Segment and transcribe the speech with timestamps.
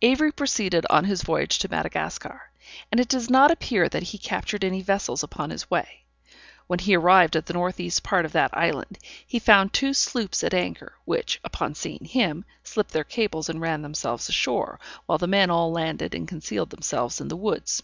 [0.00, 2.50] Avery proceeded on his voyage to Madagascar,
[2.90, 6.06] and it does not appear that he captured any vessels upon his way.
[6.66, 10.94] When arrived at the northeast part of that island, he found two sloops at anchor,
[11.04, 15.70] which, upon seeing him, slipped their cables and ran themselves ashore, while the men all
[15.70, 17.82] landed and concealed themselves in the woods.